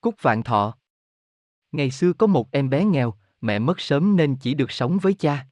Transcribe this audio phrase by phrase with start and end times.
[0.00, 0.74] Cúc Vạn Thọ
[1.72, 5.14] Ngày xưa có một em bé nghèo, mẹ mất sớm nên chỉ được sống với
[5.14, 5.46] cha.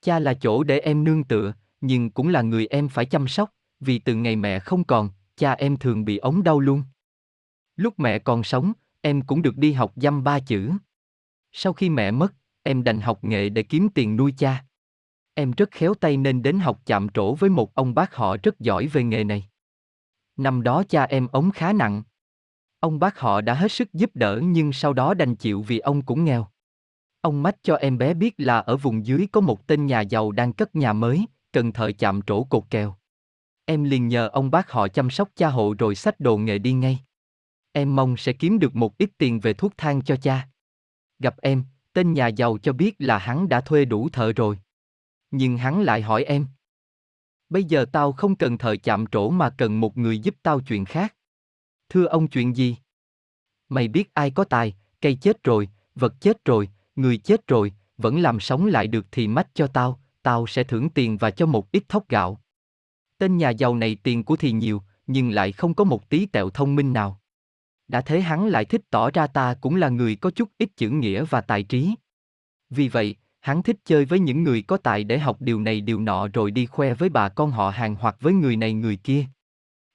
[0.00, 3.50] Cha là chỗ để em nương tựa, nhưng cũng là người em phải chăm sóc,
[3.80, 6.82] vì từ ngày mẹ không còn, cha em thường bị ống đau luôn.
[7.76, 10.70] Lúc mẹ còn sống, em cũng được đi học dăm ba chữ.
[11.52, 14.64] Sau khi mẹ mất, em đành học nghệ để kiếm tiền nuôi cha.
[15.34, 18.60] Em rất khéo tay nên đến học chạm trổ với một ông bác họ rất
[18.60, 19.48] giỏi về nghề này.
[20.36, 22.02] Năm đó cha em ống khá nặng.
[22.82, 26.02] Ông bác họ đã hết sức giúp đỡ nhưng sau đó đành chịu vì ông
[26.02, 26.46] cũng nghèo.
[27.20, 30.32] Ông mách cho em bé biết là ở vùng dưới có một tên nhà giàu
[30.32, 32.96] đang cất nhà mới, cần thợ chạm trổ cột kèo.
[33.64, 36.72] Em liền nhờ ông bác họ chăm sóc cha hộ rồi xách đồ nghề đi
[36.72, 36.98] ngay.
[37.72, 40.48] Em mong sẽ kiếm được một ít tiền về thuốc thang cho cha.
[41.18, 44.58] Gặp em, tên nhà giàu cho biết là hắn đã thuê đủ thợ rồi.
[45.30, 46.46] Nhưng hắn lại hỏi em.
[47.48, 50.84] Bây giờ tao không cần thợ chạm trổ mà cần một người giúp tao chuyện
[50.84, 51.14] khác.
[51.92, 52.76] Thưa ông chuyện gì?
[53.68, 58.20] Mày biết ai có tài, cây chết rồi, vật chết rồi, người chết rồi, vẫn
[58.20, 61.72] làm sống lại được thì mách cho tao, tao sẽ thưởng tiền và cho một
[61.72, 62.40] ít thóc gạo.
[63.18, 66.50] Tên nhà giàu này tiền của thì nhiều, nhưng lại không có một tí tẹo
[66.50, 67.20] thông minh nào.
[67.88, 70.90] Đã thế hắn lại thích tỏ ra ta cũng là người có chút ít chữ
[70.90, 71.94] nghĩa và tài trí.
[72.70, 76.00] Vì vậy, hắn thích chơi với những người có tài để học điều này điều
[76.00, 79.26] nọ rồi đi khoe với bà con họ hàng hoặc với người này người kia.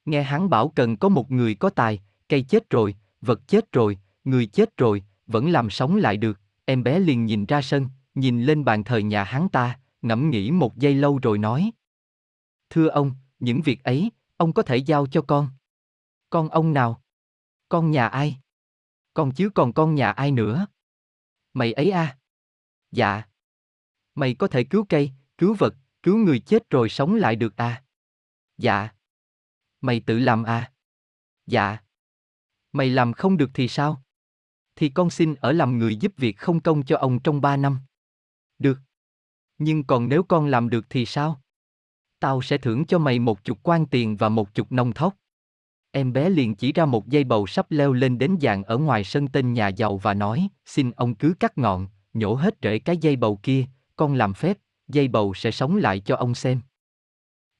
[0.07, 3.99] Nghe hắn bảo cần có một người có tài, cây chết rồi, vật chết rồi,
[4.23, 8.43] người chết rồi, vẫn làm sống lại được, em bé liền nhìn ra sân, nhìn
[8.43, 11.71] lên bàn thờ nhà hắn ta, ngẫm nghĩ một giây lâu rồi nói.
[12.69, 15.49] Thưa ông, những việc ấy, ông có thể giao cho con.
[16.29, 17.01] Con ông nào?
[17.69, 18.37] Con nhà ai?
[19.13, 20.67] Con chứ còn con nhà ai nữa?
[21.53, 22.17] Mày ấy à?
[22.91, 23.23] Dạ.
[24.15, 27.83] Mày có thể cứu cây, cứu vật, cứu người chết rồi sống lại được à?
[28.57, 28.89] Dạ.
[29.81, 30.71] Mày tự làm à?
[31.47, 31.77] Dạ.
[32.71, 34.03] Mày làm không được thì sao?
[34.75, 37.79] Thì con xin ở làm người giúp việc không công cho ông trong ba năm.
[38.59, 38.79] Được.
[39.57, 41.41] Nhưng còn nếu con làm được thì sao?
[42.19, 45.15] Tao sẽ thưởng cho mày một chục quan tiền và một chục nông thóc.
[45.91, 49.03] Em bé liền chỉ ra một dây bầu sắp leo lên đến dạng ở ngoài
[49.03, 52.97] sân tên nhà giàu và nói, xin ông cứ cắt ngọn, nhổ hết rễ cái
[52.97, 53.65] dây bầu kia,
[53.95, 54.57] con làm phép,
[54.87, 56.61] dây bầu sẽ sống lại cho ông xem.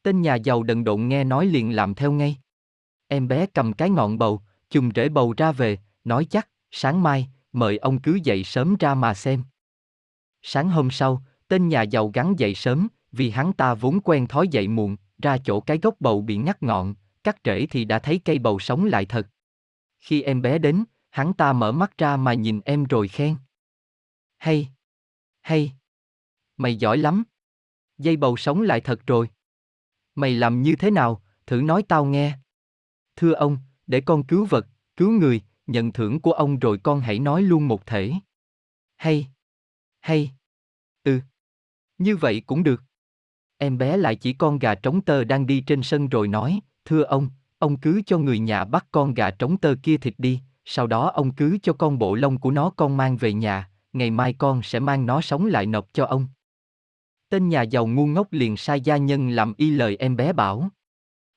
[0.08, 2.38] Tên nhà giàu đần độn nghe nói liền làm theo ngay.
[3.08, 7.30] Em bé cầm cái ngọn bầu, chùm rễ bầu ra về, nói chắc, sáng mai,
[7.52, 9.44] mời ông cứ dậy sớm ra mà xem.
[10.42, 14.48] Sáng hôm sau, tên nhà giàu gắn dậy sớm, vì hắn ta vốn quen thói
[14.48, 18.22] dậy muộn, ra chỗ cái gốc bầu bị ngắt ngọn, cắt rễ thì đã thấy
[18.26, 19.28] cây bầu sống lại thật.
[20.00, 23.36] Khi em bé đến, hắn ta mở mắt ra mà nhìn em rồi khen.
[24.38, 24.68] Hay!
[25.42, 25.72] Hay!
[26.58, 27.24] Mày giỏi lắm!
[27.98, 29.30] Dây bầu sống lại thật rồi.
[30.18, 32.38] Mày làm như thế nào, thử nói tao nghe.
[33.16, 33.58] Thưa ông,
[33.88, 37.68] để con cứu vật, cứu người, nhận thưởng của ông rồi con hãy nói luôn
[37.68, 38.14] một thể.
[38.96, 39.28] Hay!
[40.00, 40.32] Hay!
[41.04, 41.20] Ừ!
[41.98, 42.84] Như vậy cũng được.
[43.58, 47.04] Em bé lại chỉ con gà trống tơ đang đi trên sân rồi nói, thưa
[47.04, 47.30] ông,
[47.60, 51.10] ông cứ cho người nhà bắt con gà trống tơ kia thịt đi, sau đó
[51.10, 54.64] ông cứ cho con bộ lông của nó con mang về nhà, ngày mai con
[54.64, 56.28] sẽ mang nó sống lại nộp cho ông.
[57.30, 60.70] Tên nhà giàu ngu ngốc liền sai gia nhân làm y lời em bé bảo.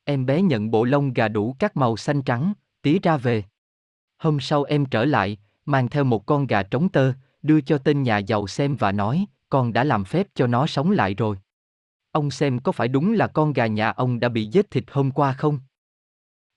[0.05, 2.53] Em bé nhận bộ lông gà đủ các màu xanh trắng,
[2.83, 3.45] tí ra về.
[4.19, 7.13] Hôm sau em trở lại, mang theo một con gà trống tơ,
[7.43, 10.91] đưa cho tên nhà giàu xem và nói, con đã làm phép cho nó sống
[10.91, 11.39] lại rồi.
[12.13, 15.11] Ông xem có phải đúng là con gà nhà ông đã bị giết thịt hôm
[15.11, 15.59] qua không?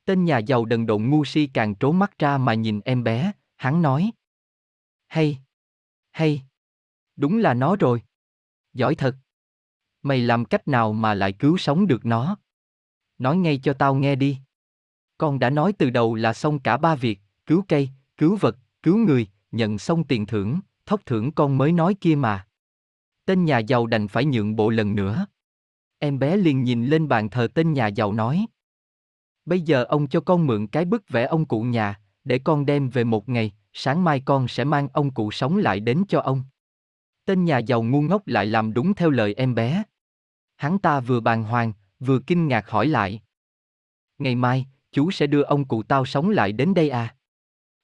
[0.05, 3.31] Tên nhà giàu đần độn ngu si càng trố mắt ra mà nhìn em bé,
[3.55, 4.11] hắn nói.
[5.07, 5.38] Hay!
[6.11, 6.41] Hay!
[7.16, 8.01] Đúng là nó rồi.
[8.73, 9.16] Giỏi thật.
[10.03, 12.38] Mày làm cách nào mà lại cứu sống được nó?
[13.18, 14.38] Nói ngay cho tao nghe đi.
[15.18, 18.97] Con đã nói từ đầu là xong cả ba việc, cứu cây, cứu vật, cứu
[18.97, 22.47] người, nhận xong tiền thưởng, thóc thưởng con mới nói kia mà.
[23.25, 25.25] Tên nhà giàu đành phải nhượng bộ lần nữa.
[26.00, 28.46] Em bé liền nhìn lên bàn thờ tên nhà giàu nói.
[29.46, 32.90] Bây giờ ông cho con mượn cái bức vẽ ông cụ nhà, để con đem
[32.90, 36.44] về một ngày, sáng mai con sẽ mang ông cụ sống lại đến cho ông.
[37.26, 39.84] Tên nhà giàu ngu ngốc lại làm đúng theo lời em bé.
[40.63, 43.21] Hắn ta vừa bàng hoàng, vừa kinh ngạc hỏi lại.
[44.17, 47.15] Ngày mai, chú sẽ đưa ông cụ tao sống lại đến đây à?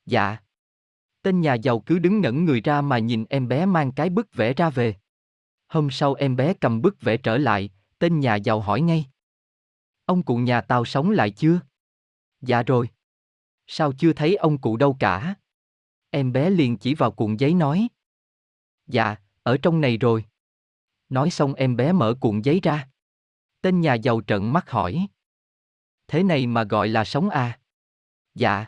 [0.05, 0.37] Dạ.
[1.21, 4.33] Tên nhà giàu cứ đứng ngẩn người ra mà nhìn em bé mang cái bức
[4.33, 4.95] vẽ ra về.
[5.67, 9.05] Hôm sau em bé cầm bức vẽ trở lại, tên nhà giàu hỏi ngay.
[10.05, 11.59] Ông cụ nhà tao sống lại chưa?
[12.41, 12.89] Dạ rồi.
[13.67, 15.35] Sao chưa thấy ông cụ đâu cả?
[16.09, 17.87] Em bé liền chỉ vào cuộn giấy nói.
[18.87, 20.28] Dạ, ở trong này rồi.
[21.09, 22.89] Nói xong em bé mở cuộn giấy ra.
[23.61, 25.07] Tên nhà giàu trợn mắt hỏi.
[26.07, 27.59] Thế này mà gọi là sống à?
[28.35, 28.65] Dạ.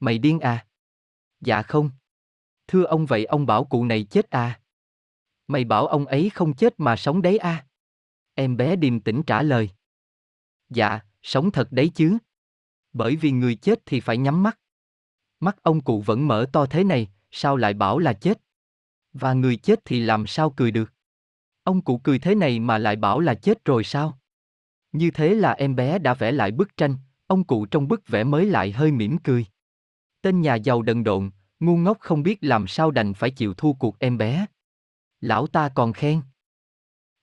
[0.00, 0.66] Mày điên à?
[1.40, 1.90] Dạ không.
[2.66, 4.60] Thưa ông vậy ông bảo cụ này chết à?
[5.46, 7.66] Mày bảo ông ấy không chết mà sống đấy à?
[8.34, 9.70] Em bé điềm tĩnh trả lời.
[10.68, 12.18] Dạ, sống thật đấy chứ.
[12.92, 14.58] Bởi vì người chết thì phải nhắm mắt.
[15.40, 18.40] Mắt ông cụ vẫn mở to thế này, sao lại bảo là chết?
[19.12, 20.92] Và người chết thì làm sao cười được?
[21.64, 24.18] Ông cụ cười thế này mà lại bảo là chết rồi sao?
[24.92, 28.24] Như thế là em bé đã vẽ lại bức tranh, ông cụ trong bức vẽ
[28.24, 29.46] mới lại hơi mỉm cười.
[30.22, 31.30] Tên nhà giàu đần độn,
[31.60, 34.46] ngu ngốc không biết làm sao đành phải chịu thua cuộc em bé.
[35.20, 36.20] Lão ta còn khen.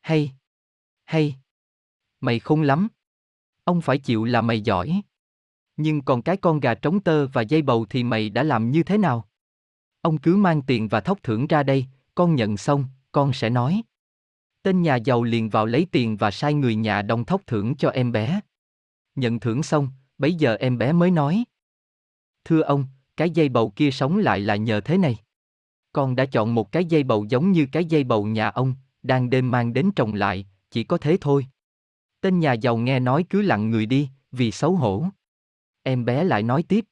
[0.02, 0.32] Hay.
[1.06, 1.36] Hay.
[2.20, 2.88] Mày khôn lắm.
[3.64, 5.02] Ông phải chịu là mày giỏi.
[5.78, 8.84] Nhưng còn cái con gà trống tơ và dây bầu thì mày đã làm như
[8.84, 9.30] thế nào?
[10.02, 11.86] Ông cứ mang tiền và thóc thưởng ra đây,
[12.16, 13.82] con nhận xong, con sẽ nói.
[14.64, 17.90] Tên nhà giàu liền vào lấy tiền và sai người nhà đông thóc thưởng cho
[17.90, 18.40] em bé.
[19.16, 21.44] Nhận thưởng xong, bấy giờ em bé mới nói.
[22.46, 22.86] Thưa ông,
[23.18, 25.18] cái dây bầu kia sống lại là nhờ thế này.
[25.94, 29.30] Con đã chọn một cái dây bầu giống như cái dây bầu nhà ông, đang
[29.30, 31.46] đêm mang đến trồng lại, chỉ có thế thôi.
[32.22, 35.06] Tên nhà giàu nghe nói cứ lặng người đi, vì xấu hổ.
[35.84, 36.86] Em bé lại nói tiếp.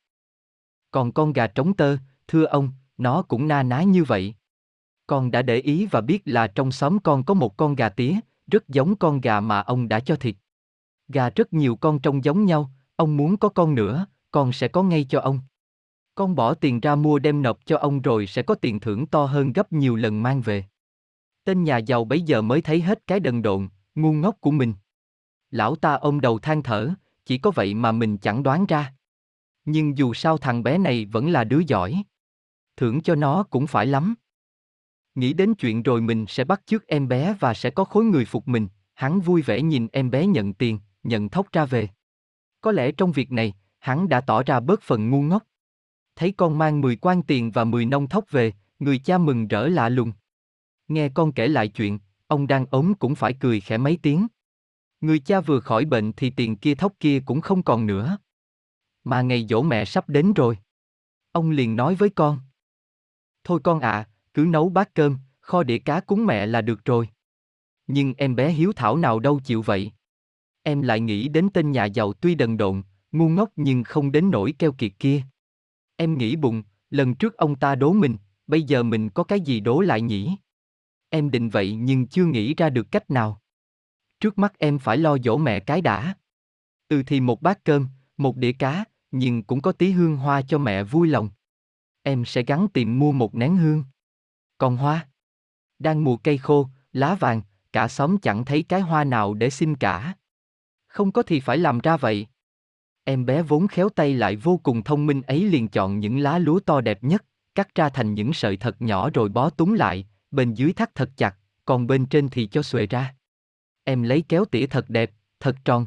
[0.91, 1.97] Còn con gà trống tơ,
[2.27, 4.35] thưa ông, nó cũng na ná như vậy.
[5.07, 8.19] Con đã để ý và biết là trong xóm con có một con gà tía,
[8.51, 10.35] rất giống con gà mà ông đã cho thịt.
[11.07, 14.83] Gà rất nhiều con trông giống nhau, ông muốn có con nữa, con sẽ có
[14.83, 15.39] ngay cho ông.
[16.15, 19.25] Con bỏ tiền ra mua đem nộp cho ông rồi sẽ có tiền thưởng to
[19.25, 20.65] hơn gấp nhiều lần mang về.
[21.43, 24.73] Tên nhà giàu bấy giờ mới thấy hết cái đần độn, ngu ngốc của mình.
[25.51, 26.89] Lão ta ôm đầu than thở,
[27.25, 28.93] chỉ có vậy mà mình chẳng đoán ra.
[29.65, 32.03] Nhưng dù sao thằng bé này vẫn là đứa giỏi.
[32.77, 34.15] Thưởng cho nó cũng phải lắm.
[35.17, 38.25] Nghĩ đến chuyện rồi mình sẽ bắt chước em bé và sẽ có khối người
[38.25, 41.89] phục mình, hắn vui vẻ nhìn em bé nhận tiền, nhận thóc ra về.
[42.61, 45.43] Có lẽ trong việc này, hắn đã tỏ ra bớt phần ngu ngốc.
[46.15, 49.67] Thấy con mang 10 quan tiền và 10 nông thóc về, người cha mừng rỡ
[49.67, 50.11] lạ lùng.
[50.87, 54.27] Nghe con kể lại chuyện, ông đang ốm cũng phải cười khẽ mấy tiếng.
[55.01, 58.17] Người cha vừa khỏi bệnh thì tiền kia thóc kia cũng không còn nữa.
[59.03, 60.57] Mà ngày dỗ mẹ sắp đến rồi.
[61.31, 62.39] Ông liền nói với con.
[63.43, 66.85] Thôi con ạ, à, cứ nấu bát cơm, kho đĩa cá cúng mẹ là được
[66.85, 67.09] rồi.
[67.87, 69.91] Nhưng em bé hiếu thảo nào đâu chịu vậy.
[70.63, 72.81] Em lại nghĩ đến tên nhà giàu tuy đần độn,
[73.11, 75.21] ngu ngốc nhưng không đến nỗi keo kiệt kia.
[75.95, 78.17] Em nghĩ bụng, lần trước ông ta đố mình,
[78.47, 80.37] bây giờ mình có cái gì đố lại nhỉ?
[81.09, 83.41] Em định vậy nhưng chưa nghĩ ra được cách nào.
[84.19, 86.15] Trước mắt em phải lo dỗ mẹ cái đã.
[86.89, 87.87] Ừ thì một bát cơm,
[88.17, 91.29] một đĩa cá, nhưng cũng có tí hương hoa cho mẹ vui lòng.
[92.03, 93.83] Em sẽ gắn tìm mua một nén hương.
[94.57, 95.07] Còn hoa?
[95.79, 97.41] Đang mùa cây khô, lá vàng,
[97.73, 100.13] cả xóm chẳng thấy cái hoa nào để xin cả.
[100.87, 102.27] Không có thì phải làm ra vậy.
[103.03, 106.39] Em bé vốn khéo tay lại vô cùng thông minh ấy liền chọn những lá
[106.39, 107.25] lúa to đẹp nhất,
[107.55, 111.09] cắt ra thành những sợi thật nhỏ rồi bó túng lại, bên dưới thắt thật
[111.17, 113.15] chặt, còn bên trên thì cho xuề ra.
[113.83, 115.85] Em lấy kéo tỉa thật đẹp, thật tròn.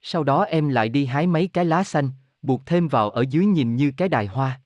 [0.00, 2.10] Sau đó em lại đi hái mấy cái lá xanh,
[2.42, 4.60] buộc thêm vào ở dưới nhìn như cái đài hoa.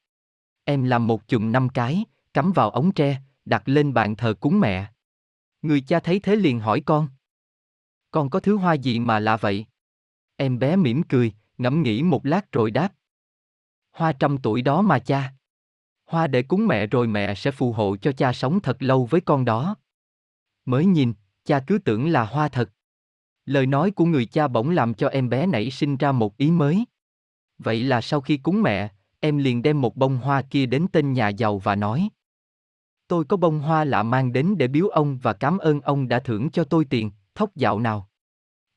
[0.64, 4.60] Em làm một chùm năm cái, cắm vào ống tre, đặt lên bàn thờ cúng
[4.60, 4.92] mẹ.
[5.62, 7.08] Người cha thấy thế liền hỏi con.
[8.10, 9.66] Con có thứ hoa gì mà lạ vậy?
[10.36, 12.92] Em bé mỉm cười, ngẫm nghĩ một lát rồi đáp.
[13.92, 15.32] Hoa trăm tuổi đó mà cha.
[16.04, 19.20] Hoa để cúng mẹ rồi mẹ sẽ phù hộ cho cha sống thật lâu với
[19.20, 19.76] con đó.
[20.64, 21.12] Mới nhìn,
[21.44, 22.70] cha cứ tưởng là hoa thật.
[23.46, 26.50] Lời nói của người cha bỗng làm cho em bé nảy sinh ra một ý
[26.50, 26.84] mới.
[27.58, 28.88] Vậy là sau khi cúng mẹ,
[29.20, 32.08] em liền đem một bông hoa kia đến tên nhà giàu và nói.
[33.08, 36.18] Tôi có bông hoa lạ mang đến để biếu ông và cảm ơn ông đã
[36.18, 38.08] thưởng cho tôi tiền, thóc dạo nào.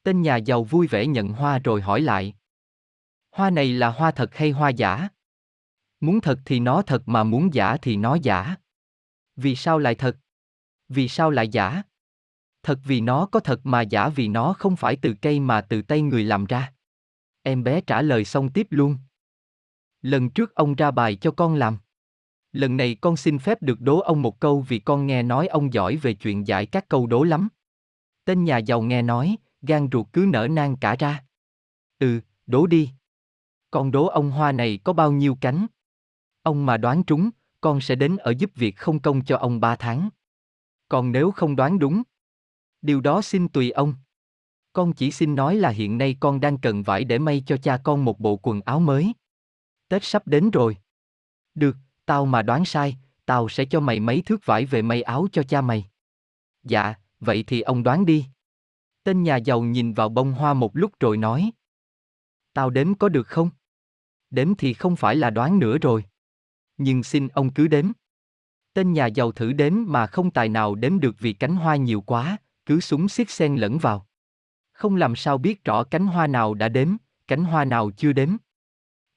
[0.03, 2.35] Tên nhà giàu vui vẻ nhận hoa rồi hỏi lại.
[3.31, 5.09] Hoa này là hoa thật hay hoa giả?
[5.99, 8.55] Muốn thật thì nó thật mà muốn giả thì nó giả.
[9.35, 10.17] Vì sao lại thật?
[10.89, 11.81] Vì sao lại giả?
[12.63, 15.81] Thật vì nó có thật mà giả vì nó không phải từ cây mà từ
[15.81, 16.73] tay người làm ra.
[17.43, 18.97] Em bé trả lời xong tiếp luôn.
[20.01, 21.77] Lần trước ông ra bài cho con làm.
[22.55, 25.73] Lần này con xin phép được đố ông một câu vì con nghe nói ông
[25.73, 27.47] giỏi về chuyện giải các câu đố lắm.
[28.25, 31.23] Tên nhà giàu nghe nói, gan ruột cứ nở nang cả ra.
[31.99, 32.89] Ừ, đố đi.
[33.71, 35.65] Con đố ông hoa này có bao nhiêu cánh?
[36.41, 37.29] Ông mà đoán trúng,
[37.61, 40.09] con sẽ đến ở giúp việc không công cho ông ba tháng.
[40.89, 42.03] Còn nếu không đoán đúng,
[42.81, 43.93] điều đó xin tùy ông.
[44.73, 47.77] Con chỉ xin nói là hiện nay con đang cần vải để may cho cha
[47.83, 49.13] con một bộ quần áo mới.
[49.87, 50.77] Tết sắp đến rồi.
[51.55, 55.27] Được, tao mà đoán sai, tao sẽ cho mày mấy thước vải về may áo
[55.31, 55.89] cho cha mày.
[56.63, 58.25] Dạ, vậy thì ông đoán đi.
[59.03, 61.51] Tên nhà giàu nhìn vào bông hoa một lúc rồi nói.
[62.53, 63.49] Tao đếm có được không?
[64.29, 66.05] Đếm thì không phải là đoán nữa rồi.
[66.77, 67.91] Nhưng xin ông cứ đếm.
[68.73, 72.01] Tên nhà giàu thử đếm mà không tài nào đếm được vì cánh hoa nhiều
[72.01, 74.07] quá, cứ súng xiết xen lẫn vào.
[74.71, 76.95] Không làm sao biết rõ cánh hoa nào đã đếm,
[77.27, 78.35] cánh hoa nào chưa đếm.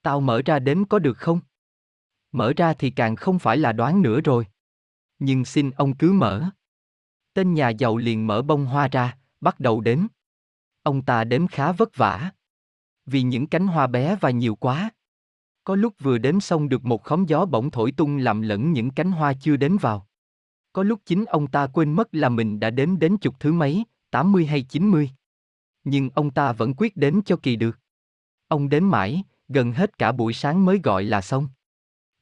[0.01, 1.39] Tao mở ra đếm có được không?
[2.31, 4.45] Mở ra thì càng không phải là đoán nữa rồi.
[5.19, 6.49] Nhưng xin ông cứ mở.
[7.33, 9.99] Tên nhà giàu liền mở bông hoa ra, bắt đầu đếm.
[10.83, 12.31] Ông ta đếm khá vất vả.
[13.05, 14.89] Vì những cánh hoa bé và nhiều quá.
[15.63, 18.91] Có lúc vừa đếm xong được một khóm gió bỗng thổi tung làm lẫn những
[18.91, 20.07] cánh hoa chưa đếm vào.
[20.73, 23.83] Có lúc chính ông ta quên mất là mình đã đếm đến chục thứ mấy,
[24.11, 25.11] 80 hay 90.
[25.83, 27.79] Nhưng ông ta vẫn quyết đếm cho kỳ được.
[28.47, 31.47] Ông đếm mãi, gần hết cả buổi sáng mới gọi là xong.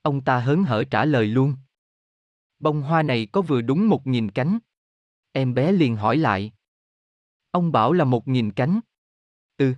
[0.07, 1.55] Ông ta hớn hở trả lời luôn.
[2.59, 4.59] Bông hoa này có vừa đúng một nghìn cánh.
[5.31, 6.51] Em bé liền hỏi lại.
[7.51, 8.79] Ông bảo là một nghìn cánh.
[9.57, 9.73] Ừ.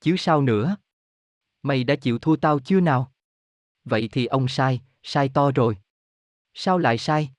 [0.00, 0.76] Chứ sao nữa?
[1.62, 3.12] Mày đã chịu thua tao chưa nào?
[3.84, 5.76] Vậy thì ông sai, sai to rồi.
[6.54, 7.30] Sao lại sai?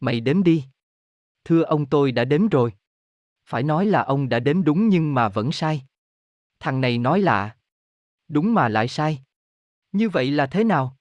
[0.00, 0.64] Mày đếm đi.
[1.44, 2.72] Thưa ông tôi đã đếm rồi.
[3.44, 5.82] Phải nói là ông đã đếm đúng nhưng mà vẫn sai.
[6.58, 7.56] Thằng này nói lạ.
[8.28, 9.22] Đúng mà lại sai.
[9.92, 10.95] Như vậy là thế nào?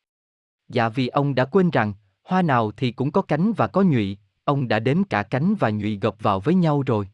[0.70, 1.94] Dạ vì ông đã quên rằng,
[2.24, 5.70] hoa nào thì cũng có cánh và có nhụy, ông đã đếm cả cánh và
[5.70, 7.10] nhụy gộp vào với nhau rồi.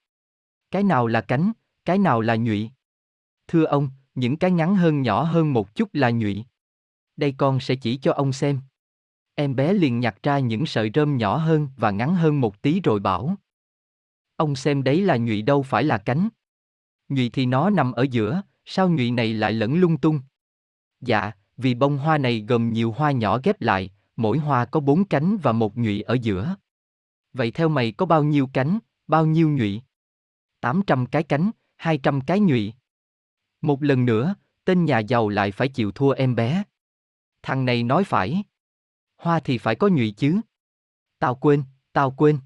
[0.71, 1.51] Cái nào là cánh,
[1.85, 2.69] cái nào là nhụy?
[3.47, 6.45] Thưa ông, những cái ngắn hơn nhỏ hơn một chút là nhụy.
[7.17, 8.59] Đây con sẽ chỉ cho ông xem.
[9.35, 12.81] Em bé liền nhặt ra những sợi rơm nhỏ hơn và ngắn hơn một tí
[12.81, 13.35] rồi bảo.
[14.35, 16.29] Ông xem đấy là nhụy đâu phải là cánh.
[17.09, 20.19] Nhụy thì nó nằm ở giữa, sao nhụy này lại lẫn lung tung?
[21.01, 21.31] Dạ,
[21.61, 25.37] vì bông hoa này gồm nhiều hoa nhỏ ghép lại, mỗi hoa có bốn cánh
[25.37, 26.55] và một nhụy ở giữa.
[27.33, 29.81] Vậy theo mày có bao nhiêu cánh, bao nhiêu nhụy?
[30.61, 32.73] 800 cái cánh, 200 cái nhụy.
[33.61, 36.63] Một lần nữa, tên nhà giàu lại phải chịu thua em bé.
[37.43, 38.43] Thằng này nói phải.
[39.17, 40.41] Hoa thì phải có nhụy chứ.
[41.19, 41.63] Tao quên,
[41.93, 42.39] tao quên.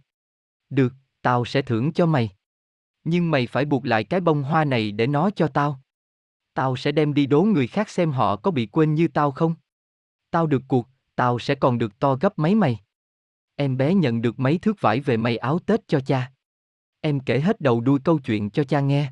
[0.70, 2.30] Được, tao sẽ thưởng cho mày.
[3.04, 5.82] Nhưng mày phải buộc lại cái bông hoa này để nó cho tao.
[6.56, 9.56] Tao sẽ đem đi đố người khác xem họ có bị quên như tao không.
[10.32, 12.80] Tao được cuộc, tao sẽ còn được to gấp mấy mày.
[13.56, 16.32] Em bé nhận được mấy thước vải về may áo Tết cho cha.
[17.02, 19.12] Em kể hết đầu đuôi câu chuyện cho cha nghe.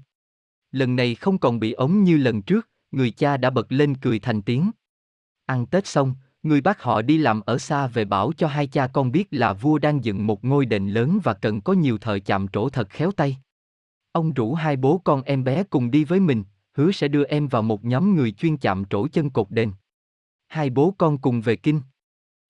[0.71, 4.19] Lần này không còn bị ống như lần trước, người cha đã bật lên cười
[4.19, 4.71] thành tiếng.
[5.45, 8.87] Ăn Tết xong, người bác họ đi làm ở xa về bảo cho hai cha
[8.87, 12.19] con biết là vua đang dựng một ngôi đền lớn và cần có nhiều thợ
[12.19, 13.37] chạm trổ thật khéo tay.
[14.11, 17.47] Ông rủ hai bố con em bé cùng đi với mình, hứa sẽ đưa em
[17.47, 19.71] vào một nhóm người chuyên chạm trổ chân cột đền.
[20.47, 21.81] Hai bố con cùng về kinh.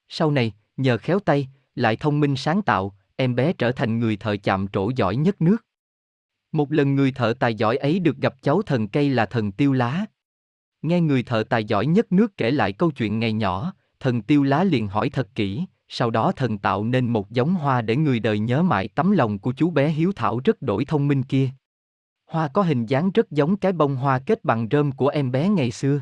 [0.10, 4.18] Sau này, nhờ khéo tay, lại thông minh sáng tạo, em bé trở thành người
[4.18, 5.66] thợ chạm trổ giỏi nhất nước.
[6.52, 9.74] Một lần người thợ tài giỏi ấy được gặp cháu thần cây là thần tiêu
[9.74, 10.06] lá.
[10.82, 14.44] Nghe người thợ tài giỏi nhất nước kể lại câu chuyện ngày nhỏ, thần tiêu
[14.44, 18.20] lá liền hỏi thật kỹ, sau đó thần tạo nên một giống hoa để người
[18.20, 21.50] đời nhớ mãi tấm lòng của chú bé hiếu thảo rất đổi thông minh kia.
[22.34, 25.50] Hoa có hình dáng rất giống cái bông hoa kết bằng rơm của em bé
[25.50, 26.02] ngày xưa.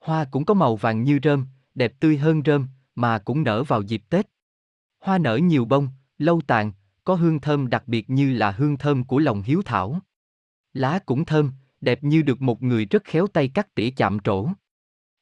[0.00, 3.82] Hoa cũng có màu vàng như rơm, đẹp tươi hơn rơm, mà cũng nở vào
[3.82, 4.26] dịp Tết.
[5.00, 6.72] Hoa nở nhiều bông, lâu tàn,
[7.04, 10.00] có hương thơm đặc biệt như là hương thơm của lòng hiếu thảo.
[10.72, 14.48] Lá cũng thơm, đẹp như được một người rất khéo tay cắt tỉa chạm trổ.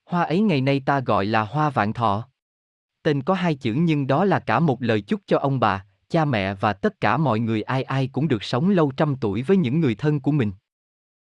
[0.06, 2.28] Hoa ấy ngày nay ta gọi là hoa vạn thọ.
[3.02, 6.25] Tên có hai chữ nhưng đó là cả một lời chúc cho ông bà, cha
[6.25, 9.56] mẹ và tất cả mọi người ai ai cũng được sống lâu trăm tuổi với
[9.56, 10.52] những người thân của mình.